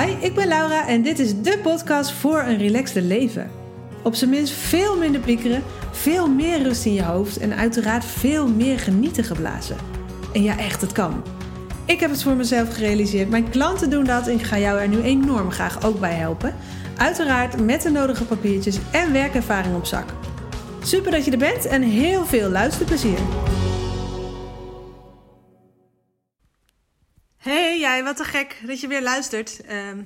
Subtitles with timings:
[0.00, 3.50] Hi, ik ben Laura en dit is de podcast voor een relaxte leven.
[4.02, 8.48] Op zijn minst veel minder piekeren, veel meer rust in je hoofd en uiteraard veel
[8.48, 9.76] meer genieten geblazen.
[10.32, 11.22] En ja, echt, het kan.
[11.84, 13.30] Ik heb het voor mezelf gerealiseerd.
[13.30, 16.54] Mijn klanten doen dat en ik ga jou er nu enorm graag ook bij helpen.
[16.96, 20.06] Uiteraard met de nodige papiertjes en werkervaring op zak.
[20.82, 23.18] Super dat je er bent en heel veel luisterplezier.
[27.44, 29.60] Hey jij, wat te gek dat je weer luistert.
[29.60, 30.02] Ehm,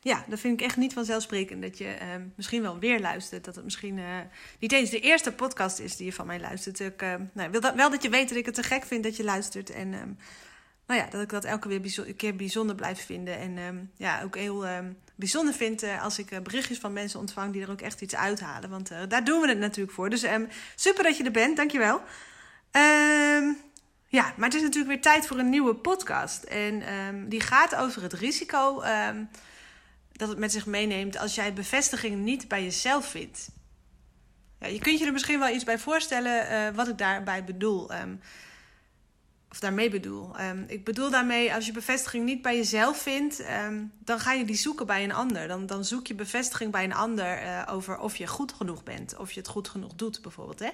[0.00, 3.44] ja, dat vind ik echt niet vanzelfsprekend dat je ehm, misschien wel weer luistert.
[3.44, 4.04] Dat het misschien uh,
[4.58, 6.80] niet eens de eerste podcast is die je van mij luistert.
[6.80, 9.04] Ik uh, nou, wil dat, wel dat je weet dat ik het te gek vind
[9.04, 9.70] dat je luistert.
[9.70, 9.90] En
[10.86, 13.38] nou ja, dat ik dat elke weer bijzonder, keer bijzonder blijf vinden.
[13.38, 14.66] En ja, ook heel
[15.14, 18.70] bijzonder vind uh, als ik berichtjes van mensen ontvang die er ook echt iets uithalen.
[18.70, 20.10] Want daar doen we het natuurlijk voor.
[20.10, 20.26] Dus
[20.74, 22.00] super dat je er bent, dankjewel.
[22.70, 23.52] Ehm
[24.10, 26.42] ja, maar het is natuurlijk weer tijd voor een nieuwe podcast.
[26.42, 29.28] En um, die gaat over het risico um,
[30.12, 33.50] dat het met zich meeneemt als jij bevestiging niet bij jezelf vindt.
[34.60, 37.94] Ja, je kunt je er misschien wel iets bij voorstellen uh, wat ik daarbij bedoel.
[37.94, 38.20] Um,
[39.50, 40.30] of daarmee bedoel.
[40.66, 43.42] ik bedoel daarmee, als je bevestiging niet bij jezelf vindt,
[43.98, 45.48] dan ga je die zoeken bij een ander.
[45.48, 49.16] Dan, dan zoek je bevestiging bij een ander uh, over of je goed genoeg bent.
[49.16, 50.58] Of je het goed genoeg doet, bijvoorbeeld.
[50.58, 50.70] Hè?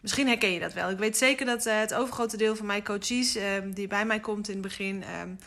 [0.00, 0.90] Misschien herken je dat wel.
[0.90, 4.20] Ik weet zeker dat uh, het overgrote deel van mijn coaches uh, die bij mij
[4.20, 5.04] komt in het begin.
[5.20, 5.38] Um,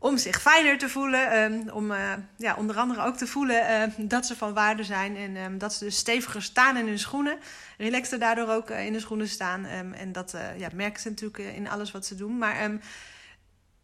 [0.00, 1.38] om zich fijner te voelen.
[1.38, 5.16] Um, om uh, ja, onder andere ook te voelen dat ze van waarde zijn.
[5.16, 7.38] En dat ze dus steviger staan in hun schoenen.
[7.78, 9.64] Relaxter daardoor ook in de schoenen staan.
[9.94, 12.38] en dat ja, merken ze natuurlijk in alles wat ze doen.
[12.38, 12.78] Maar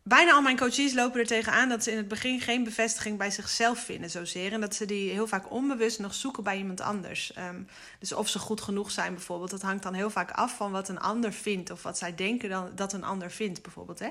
[0.06, 3.30] bijna al mijn coaches lopen er tegenaan dat ze in het begin geen bevestiging bij
[3.30, 4.52] zichzelf vinden zozeer.
[4.52, 7.32] En dat ze die heel vaak onbewust nog zoeken bij iemand anders.
[7.38, 10.70] Um, dus of ze goed genoeg zijn bijvoorbeeld, dat hangt dan heel vaak af van
[10.70, 11.70] wat een ander vindt.
[11.70, 13.98] Of wat zij denken dan, dat een ander vindt bijvoorbeeld.
[13.98, 14.08] Hè?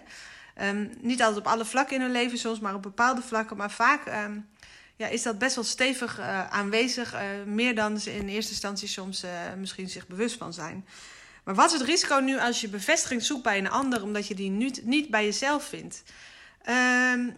[0.70, 3.58] Um, niet altijd op alle vlakken in hun leven soms, maar op bepaalde vlakken.
[3.58, 4.50] Maar vaak um,
[4.96, 7.14] ja, is dat best wel stevig uh, aanwezig.
[7.14, 10.86] Uh, meer dan ze in eerste instantie soms uh, misschien zich bewust van zijn.
[11.44, 14.36] Maar wat is het risico nu als je bevestiging zoekt bij een ander omdat je
[14.36, 16.04] die niet, niet bij jezelf vindt?
[16.70, 17.38] Um,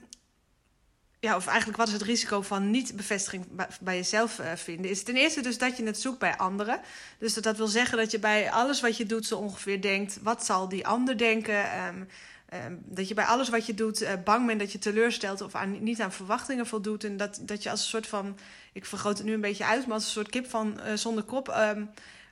[1.19, 3.45] ja, of eigenlijk wat is het risico van niet bevestiging
[3.81, 4.91] bij jezelf uh, vinden?
[4.91, 6.79] Is ten eerste dus dat je het zoekt bij anderen.
[7.19, 10.19] Dus dat, dat wil zeggen dat je bij alles wat je doet zo ongeveer denkt:
[10.22, 11.85] wat zal die ander denken?
[11.87, 12.07] Um,
[12.53, 15.66] um, dat je bij alles wat je doet uh, bang bent dat je teleurstelt of
[15.79, 17.03] niet aan verwachtingen voldoet.
[17.03, 18.37] En dat, dat je als een soort van,
[18.73, 21.23] ik vergroot het nu een beetje uit, maar als een soort kip van uh, zonder
[21.23, 21.49] kop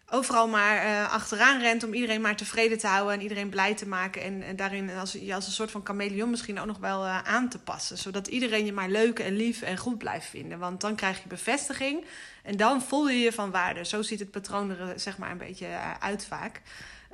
[0.10, 3.88] overal maar uh, achteraan rent om iedereen maar tevreden te houden en iedereen blij te
[3.88, 4.22] maken.
[4.22, 7.24] En, en daarin als, je als een soort van chameleon misschien ook nog wel uh,
[7.24, 7.98] aan te passen.
[7.98, 10.60] Zodat iedereen je maar leuk en lief en goed blijft vinden.
[10.60, 12.06] Want dan krijg je bevestiging
[12.44, 13.86] en dan voel je je van waarde.
[13.86, 15.68] Zo ziet het patroon er zeg maar een beetje
[16.00, 16.62] uit vaak.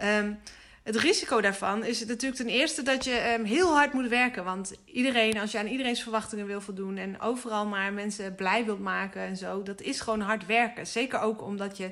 [0.03, 0.39] Um,
[0.83, 4.43] het risico daarvan is natuurlijk ten eerste dat je um, heel hard moet werken.
[4.43, 8.79] Want iedereen, als je aan iedereen's verwachtingen wil voldoen en overal maar mensen blij wilt
[8.79, 10.87] maken en zo, dat is gewoon hard werken.
[10.87, 11.91] Zeker ook omdat je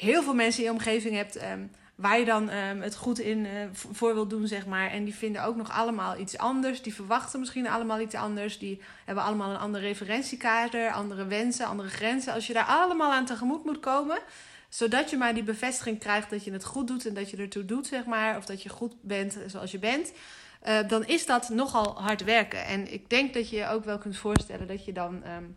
[0.00, 3.44] heel veel mensen in je omgeving hebt um, waar je dan um, het goed in
[3.44, 4.90] uh, voor wilt doen, zeg maar.
[4.90, 6.82] En die vinden ook nog allemaal iets anders.
[6.82, 8.58] Die verwachten misschien allemaal iets anders.
[8.58, 12.32] Die hebben allemaal een andere referentiekader, andere wensen, andere grenzen.
[12.32, 14.18] Als je daar allemaal aan tegemoet moet komen,
[14.68, 17.64] zodat je maar die bevestiging krijgt dat je het goed doet en dat je ertoe
[17.64, 18.36] doet, zeg maar.
[18.36, 20.12] Of dat je goed bent zoals je bent.
[20.68, 22.64] Uh, dan is dat nogal hard werken.
[22.64, 25.56] En ik denk dat je je ook wel kunt voorstellen dat je dan um,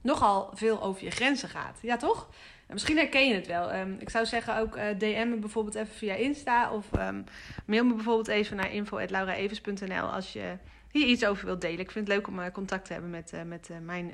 [0.00, 1.78] nogal veel over je grenzen gaat.
[1.82, 2.28] Ja, toch?
[2.72, 3.74] Misschien herken je het wel.
[3.74, 6.72] Um, ik zou zeggen ook uh, DM me bijvoorbeeld even via Insta.
[6.72, 7.24] Of um,
[7.66, 10.56] mail me bijvoorbeeld even naar info.lauraevers.nl als je
[10.90, 11.78] hier iets over wilt delen.
[11.78, 14.12] Ik vind het leuk om uh, contact te hebben met, uh, met mijn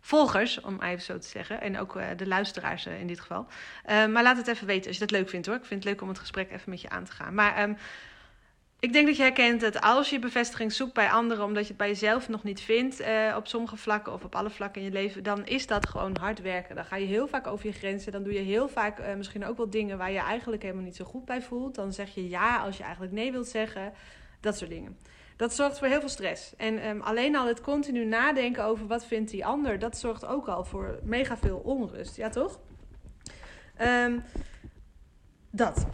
[0.00, 1.60] volgers, om even zo te zeggen.
[1.60, 3.46] En ook de luisteraars in dit geval.
[3.86, 5.56] maar laat het even weten als je dat leuk vindt hoor.
[5.56, 7.34] Ik vind het leuk om het gesprek even met je aan te gaan.
[7.34, 7.76] Maar...
[8.80, 11.76] ik denk dat je herkent dat als je bevestiging zoekt bij anderen omdat je het
[11.76, 14.92] bij jezelf nog niet vindt uh, op sommige vlakken of op alle vlakken in je
[14.92, 16.74] leven, dan is dat gewoon hard werken.
[16.74, 18.12] Dan ga je heel vaak over je grenzen.
[18.12, 20.96] Dan doe je heel vaak uh, misschien ook wel dingen waar je eigenlijk helemaal niet
[20.96, 21.74] zo goed bij voelt.
[21.74, 23.92] Dan zeg je ja als je eigenlijk nee wilt zeggen.
[24.40, 24.98] Dat soort dingen.
[25.36, 26.56] Dat zorgt voor heel veel stress.
[26.56, 30.48] En um, alleen al het continu nadenken over wat vindt die ander, dat zorgt ook
[30.48, 32.16] al voor mega veel onrust.
[32.16, 32.60] Ja, toch?
[33.80, 34.22] Um,
[35.50, 35.86] dat.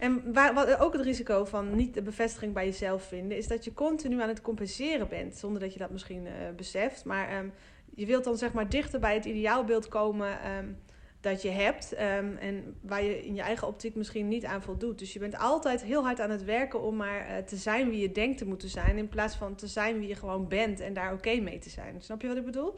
[0.00, 3.64] En waar, wat, ook het risico van niet de bevestiging bij jezelf vinden, is dat
[3.64, 7.04] je continu aan het compenseren bent, zonder dat je dat misschien uh, beseft.
[7.04, 7.52] Maar um,
[7.94, 10.78] je wilt dan zeg maar dichter bij het ideaalbeeld komen um,
[11.20, 14.98] dat je hebt um, en waar je in je eigen optiek misschien niet aan voldoet.
[14.98, 18.00] Dus je bent altijd heel hard aan het werken om maar uh, te zijn wie
[18.00, 20.94] je denkt te moeten zijn, in plaats van te zijn wie je gewoon bent en
[20.94, 22.02] daar oké mee te zijn.
[22.02, 22.74] Snap je wat ik bedoel?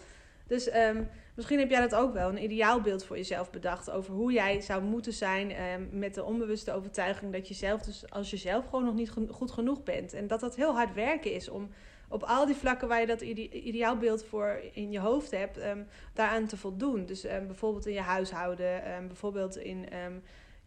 [0.53, 4.33] Dus um, misschien heb jij dat ook wel, een ideaalbeeld voor jezelf bedacht over hoe
[4.33, 8.65] jij zou moeten zijn um, met de onbewuste overtuiging dat je zelf dus als jezelf
[8.65, 10.13] gewoon nog niet goed genoeg bent.
[10.13, 11.71] En dat dat heel hard werken is om
[12.09, 16.47] op al die vlakken waar je dat ideaalbeeld voor in je hoofd hebt, um, daaraan
[16.47, 17.07] te voldoen.
[17.07, 19.87] Dus bijvoorbeeld in je huishouden, bijvoorbeeld in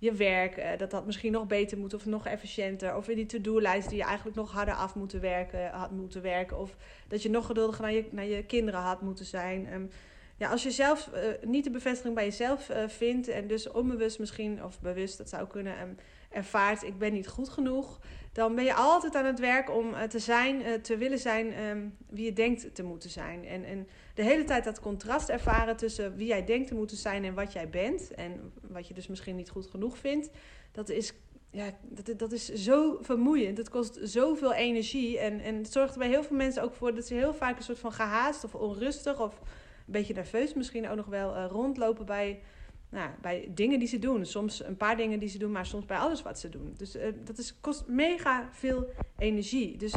[0.05, 2.95] je werk, uh, dat dat misschien nog beter moet of nog efficiënter.
[2.95, 6.59] Of in die to-do-lijst die je eigenlijk nog harder af moeten werken, had moeten werken.
[6.59, 6.75] Of
[7.07, 9.89] dat je nog geduldiger naar je, naar je kinderen had moeten zijn.
[10.37, 11.19] ja, als je zelf uh,
[11.49, 15.47] niet de bevestiging bij jezelf uh, vindt en dus onbewust misschien, of bewust, dat zou
[15.47, 15.97] kunnen,
[16.29, 17.99] ervaart ik ben niet goed genoeg
[18.35, 22.25] dan ben je altijd aan het werk om te zijn, te willen zijn um, wie
[22.25, 23.45] je denkt te moeten zijn.
[23.45, 27.23] En, en de hele tijd dat contrast ervaren tussen wie jij denkt te moeten zijn
[27.23, 28.11] en wat jij bent.
[28.11, 30.29] En wat je dus misschien niet goed genoeg vindt.
[30.71, 31.13] Dat is,
[31.51, 33.57] ja, dat, dat is zo vermoeiend.
[33.57, 35.19] Het kost zoveel energie.
[35.19, 37.57] En, en het zorgt er bij heel veel mensen ook voor dat ze heel vaak
[37.57, 41.45] een soort van gehaast of onrustig of een beetje nerveus misschien ook nog wel uh,
[41.49, 42.41] rondlopen bij
[42.89, 44.25] nou, bij dingen die ze doen.
[44.25, 46.73] Soms een paar dingen die ze doen, maar soms bij alles wat ze doen.
[46.77, 49.77] Dus uh, dat is, kost mega veel energie.
[49.77, 49.95] Dus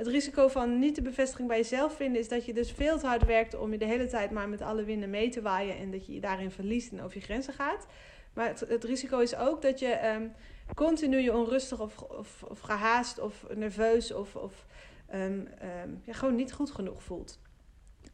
[0.00, 3.06] het risico van niet de bevestiging bij jezelf vinden is dat je dus veel te
[3.06, 5.90] hard werkt om je de hele tijd maar met alle winden mee te waaien en
[5.90, 7.86] dat je je daarin verliest en over je grenzen gaat.
[8.32, 10.32] Maar het, het risico is ook dat je um,
[10.74, 12.02] continu je onrustig of,
[12.48, 14.66] of, gehaast of nerveus of, of
[15.14, 15.48] um,
[15.82, 17.38] um, ja, gewoon niet goed genoeg voelt.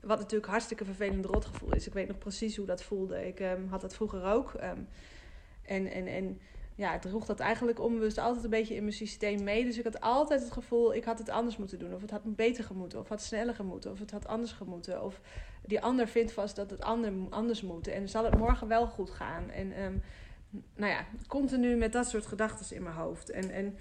[0.00, 1.86] Wat natuurlijk hartstikke vervelend rotgevoel is.
[1.86, 3.26] Ik weet nog precies hoe dat voelde.
[3.26, 4.54] Ik had dat vroeger ook.
[4.54, 4.88] En,
[5.86, 6.40] en, en
[6.76, 9.64] ja, droeg dat eigenlijk onbewust altijd een beetje in mijn systeem mee.
[9.64, 11.94] Dus ik had altijd het gevoel, ik had het anders moeten doen.
[11.94, 12.98] Of het had beter gemoeten.
[12.98, 13.90] Of het had sneller gemoeten.
[13.90, 15.02] Of het had anders gemoeten.
[15.02, 15.20] Of
[15.64, 17.88] die ander vindt vast dat het ander, anders moet.
[17.88, 19.50] En zal het morgen wel goed gaan.
[19.50, 20.02] En um,
[20.74, 23.30] nou ja, continu met dat soort gedachten in mijn hoofd.
[23.30, 23.76] En, en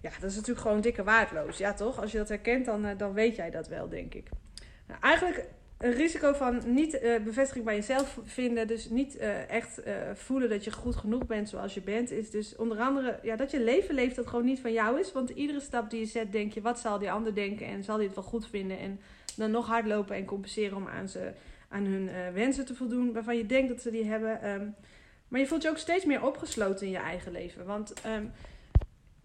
[0.00, 1.58] ja, dat is natuurlijk gewoon dikke waardeloos.
[1.58, 2.00] Ja, toch?
[2.00, 4.28] Als je dat herkent, dan, uh, dan weet jij dat wel, denk ik.
[4.86, 5.48] Nou, eigenlijk
[5.82, 8.66] een risico van niet uh, bevestiging bij jezelf vinden.
[8.66, 12.10] Dus niet uh, echt uh, voelen dat je goed genoeg bent zoals je bent.
[12.10, 15.12] Is dus onder andere ja, dat je leven leeft dat gewoon niet van jou is.
[15.12, 17.66] Want iedere stap die je zet, denk je, wat zal die ander denken?
[17.66, 18.78] En zal die het wel goed vinden?
[18.78, 19.00] En
[19.36, 21.32] dan nog hardlopen en compenseren om aan, ze,
[21.68, 23.12] aan hun wensen te voldoen.
[23.12, 24.50] Waarvan je denkt dat ze die hebben.
[24.50, 24.74] Um,
[25.28, 27.66] maar je voelt je ook steeds meer opgesloten in je eigen leven.
[27.66, 28.32] Want um,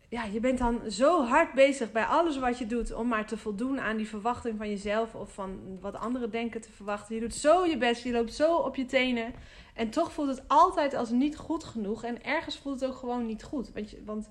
[0.10, 3.38] ja, je bent dan zo hard bezig bij alles wat je doet om maar te
[3.38, 7.16] voldoen aan die verwachting van jezelf of van wat anderen denken te verwachten.
[7.16, 9.34] Je doet zo je best, je loopt zo op je tenen
[9.74, 13.26] en toch voelt het altijd als niet goed genoeg en ergens voelt het ook gewoon
[13.26, 13.72] niet goed.
[13.74, 14.30] Want je, want,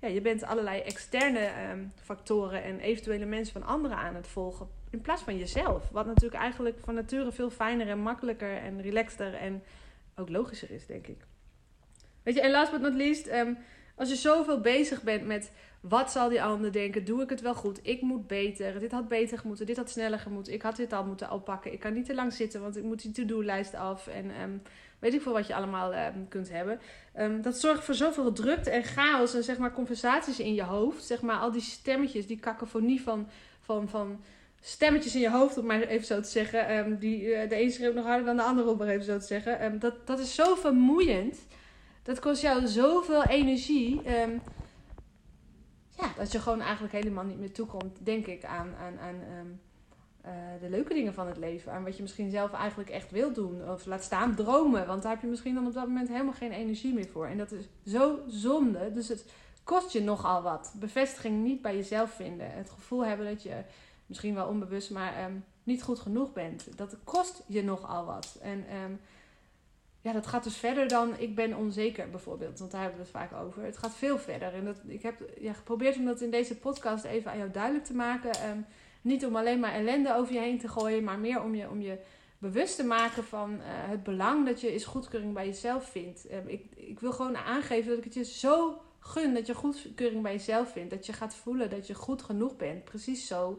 [0.00, 4.68] ja, je bent allerlei externe um, factoren en eventuele mensen van anderen aan het volgen
[4.90, 5.88] in plaats van jezelf.
[5.88, 9.62] Wat natuurlijk eigenlijk van nature veel fijner en makkelijker en relaxter en
[10.16, 11.26] ook logischer is, denk ik.
[12.22, 13.28] Weet je, en last but not least...
[13.28, 13.58] Um,
[14.02, 15.50] als je zoveel bezig bent met
[15.80, 19.08] wat zal die ander denken, doe ik het wel goed, ik moet beter, dit had
[19.08, 22.06] beter moeten, dit had sneller gemoeten, ik had dit al moeten oppakken, ik kan niet
[22.06, 24.06] te lang zitten, want ik moet die to-do-lijst af.
[24.06, 24.62] En um,
[24.98, 26.80] weet ik veel wat je allemaal um, kunt hebben.
[27.18, 31.04] Um, dat zorgt voor zoveel drukte en chaos en zeg maar conversaties in je hoofd,
[31.04, 33.28] zeg maar al die stemmetjes, die kakofonie van,
[33.60, 34.20] van, van
[34.60, 37.94] stemmetjes in je hoofd, om maar even zo te zeggen, die, uh, de een schreeuwt
[37.94, 39.78] nog harder dan de andere, om maar even zo te zeggen.
[39.78, 41.38] dat, dat is zo vermoeiend.
[42.02, 44.20] Dat kost jou zoveel energie.
[44.22, 44.42] Um,
[45.98, 49.60] ja, dat je gewoon eigenlijk helemaal niet meer toekomt, denk ik, aan, aan, aan um,
[50.26, 51.72] uh, de leuke dingen van het leven.
[51.72, 53.70] Aan wat je misschien zelf eigenlijk echt wilt doen.
[53.70, 54.86] Of laat staan dromen.
[54.86, 57.26] Want daar heb je misschien dan op dat moment helemaal geen energie meer voor.
[57.26, 58.92] En dat is zo zonde.
[58.92, 59.24] Dus het
[59.64, 60.74] kost je nogal wat.
[60.78, 62.50] Bevestiging niet bij jezelf vinden.
[62.52, 63.56] Het gevoel hebben dat je
[64.06, 66.76] misschien wel onbewust, maar um, niet goed genoeg bent.
[66.76, 68.38] Dat kost je nogal wat.
[68.42, 68.64] En
[70.02, 72.58] ja, dat gaat dus verder dan ik ben onzeker bijvoorbeeld.
[72.58, 73.62] Want daar hebben we het vaak over.
[73.62, 74.54] Het gaat veel verder.
[74.54, 77.84] En dat, ik heb ja, geprobeerd om dat in deze podcast even aan jou duidelijk
[77.84, 78.50] te maken.
[78.50, 78.66] Um,
[79.00, 81.80] niet om alleen maar ellende over je heen te gooien, maar meer om je, om
[81.80, 81.98] je
[82.38, 86.32] bewust te maken van uh, het belang dat je eens goedkeuring bij jezelf vindt.
[86.32, 90.22] Um, ik, ik wil gewoon aangeven dat ik het je zo gun dat je goedkeuring
[90.22, 90.90] bij jezelf vindt.
[90.90, 92.84] Dat je gaat voelen dat je goed genoeg bent.
[92.84, 93.58] Precies zo.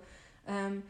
[0.49, 0.83] Um,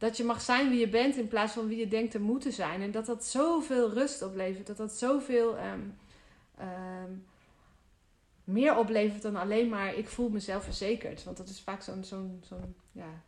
[0.00, 2.52] dat je mag zijn wie je bent in plaats van wie je denkt te moeten
[2.52, 2.82] zijn.
[2.82, 4.66] En dat dat zoveel rust oplevert.
[4.66, 5.96] Dat dat zoveel um,
[6.60, 7.26] um,
[8.44, 11.24] meer oplevert dan alleen maar ik voel mezelf verzekerd.
[11.24, 13.22] Want dat is vaak zo'n zo'n zo'n ja,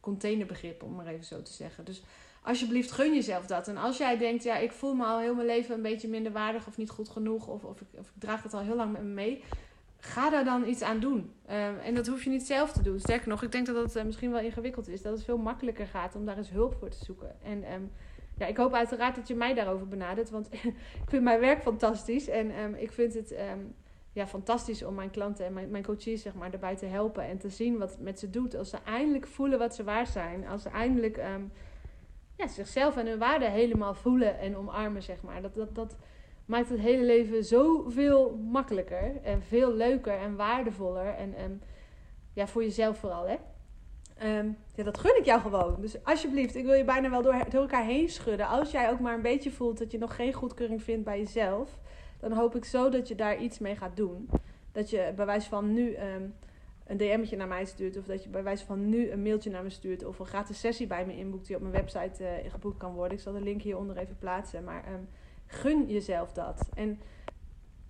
[0.00, 1.84] containerbegrip, om maar even zo te zeggen.
[1.84, 2.02] Dus
[2.42, 3.68] alsjeblieft gun jezelf dat.
[3.68, 6.32] En als jij denkt, ja, ik voel me al heel mijn leven een beetje minder
[6.32, 7.46] waardig of niet goed genoeg.
[7.46, 9.44] Of, of, ik, of ik draag het al heel lang met me mee
[10.00, 11.32] ga daar dan iets aan doen.
[11.50, 12.98] Uh, en dat hoef je niet zelf te doen.
[12.98, 15.02] Sterker nog, ik denk dat het uh, misschien wel ingewikkeld is.
[15.02, 17.42] Dat het veel makkelijker gaat om daar eens hulp voor te zoeken.
[17.42, 17.90] En um,
[18.36, 20.30] ja, ik hoop uiteraard dat je mij daarover benadert.
[20.30, 20.52] Want
[21.02, 22.28] ik vind mijn werk fantastisch.
[22.28, 23.34] En um, ik vind het
[24.12, 27.24] ja, fantastisch om mijn klanten en mijn, coaches zeg maar, daarbij te helpen.
[27.24, 28.56] En te zien wat het met ze doet.
[28.56, 30.46] Als ze eindelijk voelen wat ze waard zijn.
[30.46, 31.16] Als ze eindelijk
[32.36, 35.02] ja, zichzelf en hun waarde helemaal voelen en omarmen.
[35.02, 35.42] Zeg maar.
[35.42, 35.96] Dat, dat, dat,
[36.48, 41.14] maakt het hele leven zoveel makkelijker en veel leuker en waardevoller.
[41.14, 41.62] En, en
[42.32, 43.36] ja, voor jezelf vooral, hè.
[44.18, 45.80] Ehm, ja, dat gun ik jou gewoon.
[45.80, 48.46] Dus alsjeblieft, ik wil je bijna wel door, door elkaar heen schudden.
[48.46, 51.78] Als jij ook maar een beetje voelt dat je nog geen goedkeuring vindt bij jezelf,
[52.20, 54.28] dan hoop ik zo dat je daar iets mee gaat doen.
[54.72, 56.22] Dat je bij wijze van nu ehm,
[56.86, 59.62] een DM'tje naar mij stuurt, of dat je bij wijze van nu een mailtje naar
[59.62, 62.78] me stuurt, of een gratis sessie bij me inboekt die op mijn website uh, geboekt
[62.78, 63.16] kan worden.
[63.16, 64.64] Ik zal de link hieronder even plaatsen.
[64.64, 65.08] Maar um,
[65.48, 66.68] gun jezelf dat.
[66.74, 67.00] En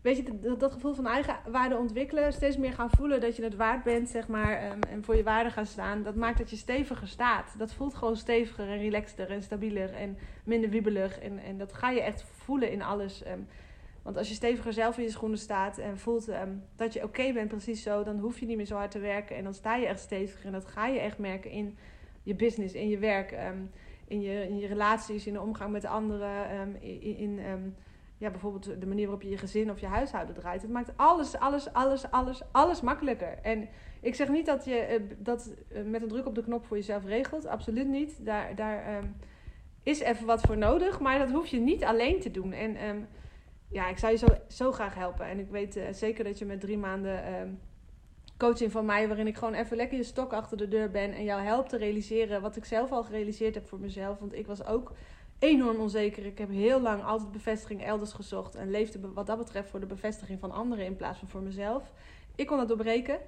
[0.02, 3.42] weet je, dat, dat, gevoel van eigen waarde ontwikkelen, steeds meer gaan voelen dat je
[3.42, 6.50] het waard bent, zeg maar, um, en voor je waarde gaan staan, dat maakt dat
[6.50, 7.54] je steviger staat.
[7.58, 11.18] Dat voelt gewoon steviger en relaxter en stabieler en minder wiebelig.
[11.18, 13.26] En, en dat ga je echt voelen in alles.
[13.26, 13.46] Um,
[14.02, 17.32] want als je steviger zelf in je schoenen staat en voelt um, dat je oké
[17.32, 19.36] bent, precies zo, dan hoef je niet meer zo hard te werken.
[19.36, 20.46] En dan sta je echt steviger.
[20.46, 21.78] En dat ga je echt merken in
[22.22, 23.32] je business, in je werk,
[24.08, 27.16] in, je, in je relaties, in de omgang met anderen, in.
[27.16, 27.74] in
[28.18, 30.62] ja, bijvoorbeeld de manier waarop je je gezin of je huishouden draait.
[30.62, 33.38] Het maakt alles, alles, alles, alles, alles makkelijker.
[33.42, 33.68] En
[34.00, 36.76] ik zeg niet dat je uh, dat uh, met een druk op de knop voor
[36.76, 37.46] jezelf regelt.
[37.46, 38.24] Absoluut niet.
[38.24, 39.16] Daar, daar um,
[39.82, 41.00] is even wat voor nodig.
[41.00, 42.52] Maar dat hoef je niet alleen te doen.
[42.52, 43.06] En um,
[43.68, 45.26] ja, ik zou je zo, zo graag helpen.
[45.26, 47.60] En ik weet uh, zeker dat je met drie maanden um,
[48.38, 49.09] coaching van mij...
[49.09, 51.12] waarin ik gewoon even lekker je stok achter de deur ben...
[51.12, 54.18] en jou help te realiseren wat ik zelf al gerealiseerd heb voor mezelf.
[54.18, 54.92] Want ik was ook
[55.38, 56.26] enorm onzeker.
[56.26, 58.54] Ik heb heel lang altijd bevestiging elders gezocht.
[58.54, 61.92] En leefde wat dat betreft voor de bevestiging van anderen in plaats van voor mezelf.
[62.35, 63.18] Ik kon dat doorbreken.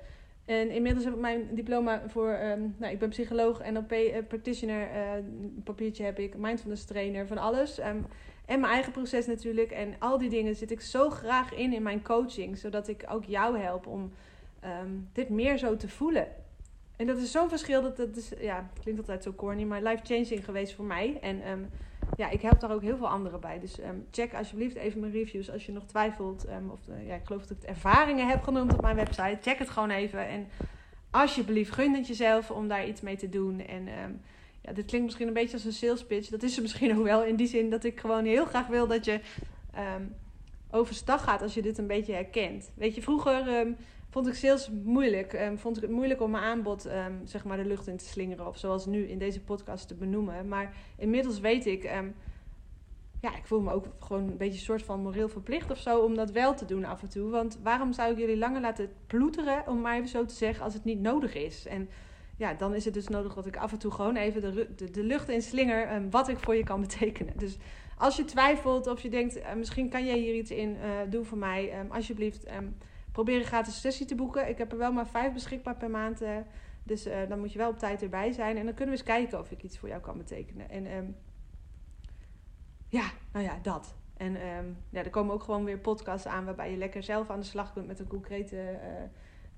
[0.44, 4.96] En inmiddels heb ik mijn diploma voor, um, nou, ik ben psycholoog, NLP uh, practitioner,
[4.96, 7.78] een papiertje heb ik, mindfulness trainer, van alles.
[7.78, 8.06] Um,
[8.46, 9.70] en mijn eigen proces natuurlijk.
[9.70, 13.24] En al die dingen zit ik zo graag in in mijn coaching, zodat ik ook
[13.24, 14.12] jou help om
[14.64, 16.26] um, dit meer zo te voelen.
[16.96, 20.44] En dat is zo'n verschil, dat, dat is, ja, klinkt altijd zo corny, maar life-changing
[20.44, 21.18] geweest voor mij.
[21.20, 21.70] En
[22.16, 23.60] ja, ik help daar ook heel veel anderen bij.
[23.60, 26.46] Dus um, check alsjeblieft even mijn reviews als je nog twijfelt.
[26.70, 29.38] Of ja, ik geloof dat ik het ervaringen heb genoemd op mijn website.
[29.40, 30.28] Check het gewoon even.
[30.28, 30.48] En
[31.10, 33.66] alsjeblieft, gun het jezelf om daar iets mee te doen.
[33.66, 33.88] En
[34.60, 36.28] ja, dit klinkt misschien een beetje als een sales pitch.
[36.28, 37.24] Dat is er misschien ook wel.
[37.24, 39.20] In die zin dat ik gewoon heel graag wil dat je
[40.70, 42.70] overstag gaat als je dit een beetje herkent.
[42.74, 43.66] Weet je, vroeger
[44.10, 45.32] vond ik sales moeilijk.
[45.32, 48.04] Um, vond ik het moeilijk om mijn aanbod um, zeg maar de lucht in te
[48.04, 48.46] slingeren.
[48.46, 50.48] Of zoals nu in deze podcast te benoemen.
[50.48, 51.84] Maar inmiddels weet ik...
[51.84, 52.14] Um,
[53.20, 55.98] ja, ik voel me ook gewoon een beetje een soort van moreel verplicht of zo...
[55.98, 57.30] om dat wel te doen af en toe.
[57.30, 59.66] Want waarom zou ik jullie langer laten ploeteren...
[59.66, 61.66] om maar even zo te zeggen, als het niet nodig is?
[61.66, 61.88] En
[62.36, 64.90] ja, dan is het dus nodig dat ik af en toe gewoon even de, de,
[64.90, 66.10] de lucht in slinger...
[66.10, 67.32] wat ik voor je kan betekenen.
[67.36, 67.56] Dus
[67.98, 69.36] als je twijfelt of je denkt...
[69.36, 71.72] Uh, misschien kan jij hier iets in uh, doen voor mij...
[71.88, 72.46] alsjeblieft
[73.12, 74.48] probeer een gratis sessie te boeken.
[74.48, 76.22] Ik heb er wel maar vijf beschikbaar per maand.
[76.22, 76.36] Uh,
[76.82, 78.56] dus uh, dan moet je wel op tijd erbij zijn.
[78.56, 80.70] En dan kunnen we eens kijken of ik iets voor jou kan betekenen.
[80.70, 81.16] En um,
[82.88, 83.94] ja, nou ja, dat.
[84.16, 87.40] En um, ja, er komen ook gewoon weer podcasts aan waarbij je lekker zelf aan
[87.40, 88.78] de slag kunt met een concrete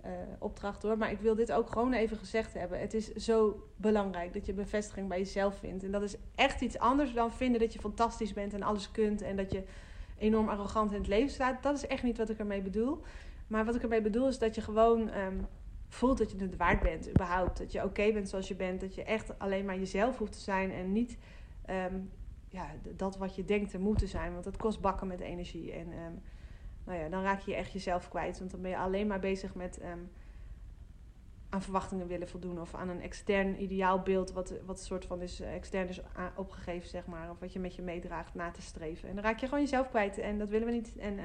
[0.04, 0.98] uh, opdracht hoor.
[0.98, 2.80] Maar ik wil dit ook gewoon even gezegd hebben.
[2.80, 5.84] Het is zo belangrijk dat je bevestiging bij jezelf vindt.
[5.84, 9.22] En dat is echt iets anders dan vinden dat je fantastisch bent en alles kunt.
[9.22, 9.62] En dat je
[10.18, 11.62] enorm arrogant in het leven staat.
[11.62, 13.02] Dat is echt niet wat ik ermee bedoel.
[13.52, 15.46] Maar wat ik ermee bedoel is dat je gewoon um,
[15.88, 17.58] voelt dat je het waard bent, überhaupt.
[17.58, 18.80] Dat je oké bent zoals je bent.
[18.80, 21.18] Dat je echt alleen maar jezelf hoeft te zijn en niet
[21.70, 22.10] um,
[22.48, 22.66] ja,
[22.96, 24.32] dat wat je denkt te moeten zijn.
[24.32, 25.72] Want dat kost bakken met energie.
[25.72, 26.20] En um,
[26.84, 28.38] nou ja, dan raak je echt jezelf kwijt.
[28.38, 29.80] Want dan ben je alleen maar bezig met
[31.48, 32.60] aan verwachtingen willen voldoen.
[32.60, 36.00] Of aan een extern ideaalbeeld, wat, wat een soort van is eh, extern is
[36.36, 37.30] opgegeven, zeg maar.
[37.30, 39.08] Of wat je met je meedraagt na te streven.
[39.08, 40.18] En dan raak je gewoon jezelf kwijt.
[40.18, 40.96] En dat willen we niet.
[40.96, 41.18] En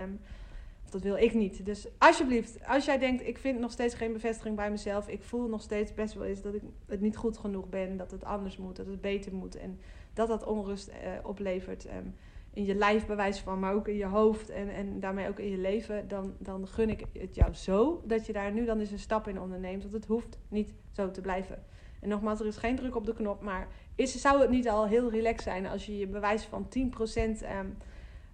[0.91, 1.65] dat wil ik niet.
[1.65, 5.08] Dus alsjeblieft, als jij denkt, ik vind nog steeds geen bevestiging bij mezelf.
[5.08, 7.98] Ik voel nog steeds best wel eens dat ik het niet goed genoeg ben.
[7.98, 9.56] Dat het anders moet, dat het beter moet.
[9.56, 9.79] En
[10.13, 12.15] dat dat onrust eh, oplevert um,
[12.53, 14.50] in je lijf bewijs van, maar ook in je hoofd.
[14.50, 16.08] En, en daarmee ook in je leven.
[16.08, 19.27] Dan, dan gun ik het jou zo dat je daar nu dan eens een stap
[19.27, 19.82] in onderneemt.
[19.82, 21.63] Want het hoeft niet zo te blijven.
[22.01, 23.41] En nogmaals, er is geen druk op de knop.
[23.41, 26.79] Maar is, zou het niet al heel relaxed zijn als je je bewijs van 10%
[26.79, 27.77] um,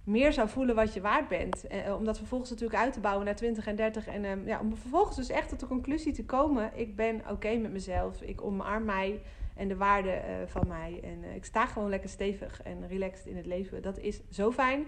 [0.04, 1.68] meer zou voelen wat je waard bent.
[1.68, 4.08] Eh, om dat vervolgens natuurlijk uit te bouwen naar 20 en 30.
[4.08, 7.56] En um, ja, om vervolgens dus echt tot de conclusie te komen: ik ben oké
[7.56, 8.22] met mezelf.
[8.22, 9.22] Ik omarm mij
[9.56, 11.00] en de waarde uh, van mij.
[11.04, 13.82] En uh, ik sta gewoon lekker stevig en relaxed in het leven.
[13.82, 14.86] Dat is zo fijn.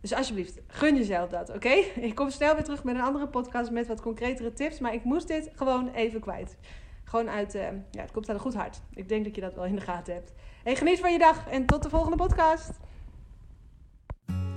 [0.00, 1.74] Dus alsjeblieft, gun jezelf dat, oké?
[2.08, 4.78] Ik kom snel weer terug met een andere podcast met wat concretere tips.
[4.78, 6.56] Maar ik moest dit gewoon even kwijt.
[7.04, 8.80] Gewoon uit, uh, ja, het komt uit een goed hart.
[8.94, 10.32] Ik denk dat je dat wel in de gaten hebt.
[10.62, 12.70] Hey, geniet van je dag en tot de volgende podcast.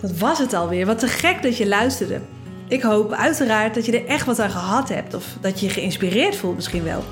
[0.02, 0.86] Dat was het alweer.
[0.86, 2.20] Wat te gek dat je luisterde.
[2.68, 5.14] Ik hoop uiteraard dat je er echt wat aan gehad hebt.
[5.14, 7.04] Of dat je je geïnspireerd voelt misschien wel.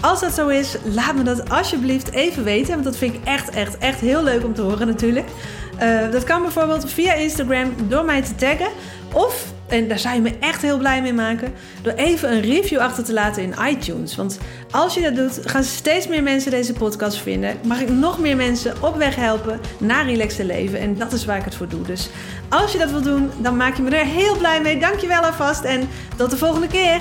[0.00, 2.72] Als dat zo is, laat me dat alsjeblieft even weten.
[2.72, 5.26] Want dat vind ik echt, echt, echt heel leuk om te horen natuurlijk.
[5.82, 8.68] Uh, dat kan bijvoorbeeld via Instagram door mij te taggen.
[9.12, 11.52] Of En daar zou je me echt heel blij mee maken.
[11.82, 14.16] Door even een review achter te laten in iTunes.
[14.16, 14.38] Want
[14.70, 17.56] als je dat doet, gaan steeds meer mensen deze podcast vinden.
[17.66, 20.78] Mag ik nog meer mensen op weg helpen naar relaxte leven.
[20.78, 21.82] En dat is waar ik het voor doe.
[21.82, 22.10] Dus
[22.48, 24.78] als je dat wil doen, dan maak je me er heel blij mee.
[24.78, 27.00] Dankjewel alvast en tot de volgende keer.